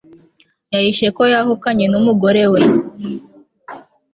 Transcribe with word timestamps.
yahishe 0.73 1.07
ko 1.17 1.23
yahukanye 1.33 1.85
n'umugore 1.89 2.43
we 2.51 2.61